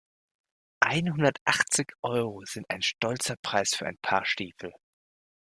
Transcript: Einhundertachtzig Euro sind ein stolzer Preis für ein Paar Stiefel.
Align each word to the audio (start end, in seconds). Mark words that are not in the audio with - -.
Einhundertachtzig 0.79 1.91
Euro 2.01 2.43
sind 2.45 2.67
ein 2.71 2.81
stolzer 2.81 3.35
Preis 3.39 3.75
für 3.75 3.85
ein 3.85 3.99
Paar 3.99 4.25
Stiefel. 4.25 4.73